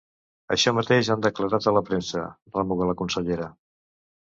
Això 0.53 0.71
mateix 0.77 1.11
han 1.15 1.25
declarat 1.25 1.69
a 1.69 1.75
la 1.77 1.85
premsa 1.91 2.25
—remuga 2.25 2.91
la 2.95 2.99
consellera. 3.05 3.53